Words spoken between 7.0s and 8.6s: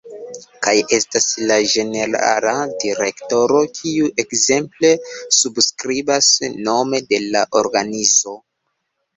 de la organizo.